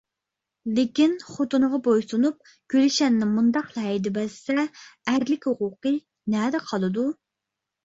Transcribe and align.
لېكىن 0.77 1.11
خوتۇنىغا 1.33 1.79
بويسۇنۇپ، 1.87 2.39
گۈلشەننى 2.75 3.29
مۇنداقلا 3.35 3.85
ھەيدىۋەتسە 3.89 4.67
ئەرلىك 4.67 5.49
ھوقۇقى 5.53 5.95
نەدە 6.39 6.67
قالىدۇ؟ 6.73 7.09